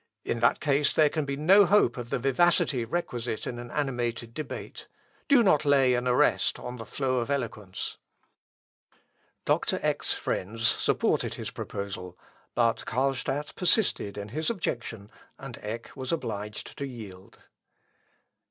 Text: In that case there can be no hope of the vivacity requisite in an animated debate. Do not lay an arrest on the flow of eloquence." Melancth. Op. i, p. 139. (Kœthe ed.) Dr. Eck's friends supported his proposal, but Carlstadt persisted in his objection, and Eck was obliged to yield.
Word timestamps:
In 0.25 0.39
that 0.39 0.59
case 0.59 0.95
there 0.95 1.11
can 1.11 1.25
be 1.25 1.35
no 1.37 1.63
hope 1.67 1.95
of 1.95 2.09
the 2.09 2.17
vivacity 2.17 2.85
requisite 2.85 3.45
in 3.45 3.59
an 3.59 3.69
animated 3.69 4.33
debate. 4.33 4.87
Do 5.27 5.43
not 5.43 5.63
lay 5.63 5.93
an 5.93 6.07
arrest 6.07 6.57
on 6.57 6.77
the 6.77 6.87
flow 6.87 7.17
of 7.19 7.29
eloquence." 7.29 7.99
Melancth. 8.95 8.95
Op. 8.95 8.95
i, 8.95 8.95
p. 8.95 9.77
139. 9.77 9.77
(Kœthe 9.77 9.77
ed.) 9.77 9.77
Dr. 9.77 9.79
Eck's 9.87 10.13
friends 10.15 10.67
supported 10.67 11.33
his 11.35 11.51
proposal, 11.51 12.17
but 12.55 12.83
Carlstadt 12.87 13.53
persisted 13.55 14.17
in 14.17 14.29
his 14.29 14.49
objection, 14.49 15.11
and 15.37 15.59
Eck 15.61 15.91
was 15.95 16.11
obliged 16.11 16.75
to 16.79 16.87
yield. 16.87 17.37